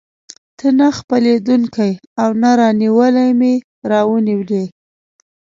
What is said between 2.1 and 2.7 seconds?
او نه